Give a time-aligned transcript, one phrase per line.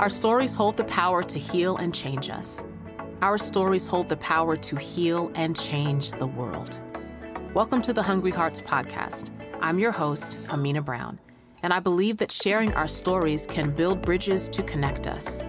[0.00, 2.64] Our stories hold the power to heal and change us.
[3.22, 6.80] Our stories hold the power to heal and change the world.
[7.54, 9.30] Welcome to the Hungry Hearts Podcast.
[9.60, 11.20] I'm your host, Amena Brown,
[11.62, 15.44] and I believe that sharing our stories can build bridges to connect us.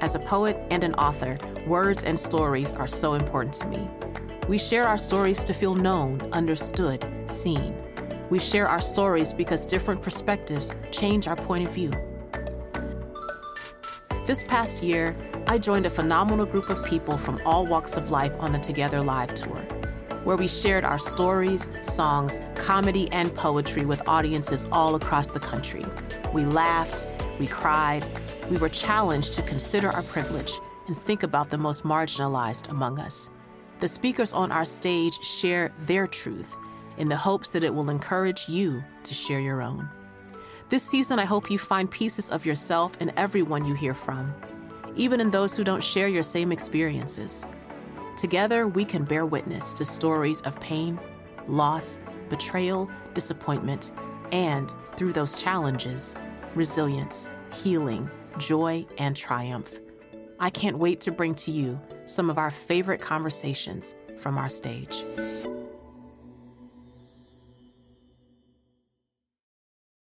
[0.00, 3.90] As a poet and an author, words and stories are so important to me.
[4.48, 7.76] We share our stories to feel known, understood, seen.
[8.30, 11.92] We share our stories because different perspectives change our point of view.
[14.24, 15.16] This past year,
[15.48, 19.02] I joined a phenomenal group of people from all walks of life on the Together
[19.02, 19.56] Live tour,
[20.22, 25.84] where we shared our stories, songs, comedy, and poetry with audiences all across the country.
[26.32, 27.04] We laughed,
[27.40, 28.04] we cried,
[28.48, 30.52] we were challenged to consider our privilege
[30.86, 33.28] and think about the most marginalized among us.
[33.80, 36.56] The speakers on our stage share their truth
[36.96, 39.88] in the hopes that it will encourage you to share your own.
[40.72, 44.34] This season, I hope you find pieces of yourself in everyone you hear from,
[44.96, 47.44] even in those who don't share your same experiences.
[48.16, 50.98] Together, we can bear witness to stories of pain,
[51.46, 53.92] loss, betrayal, disappointment,
[54.32, 56.14] and, through those challenges,
[56.54, 59.78] resilience, healing, joy, and triumph.
[60.40, 65.04] I can't wait to bring to you some of our favorite conversations from our stage.